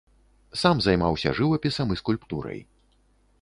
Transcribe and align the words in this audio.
Сам 0.61 0.79
займаўся 0.85 1.33
жывапісам 1.41 1.87
і 1.97 1.99
скульптурай. 2.01 2.59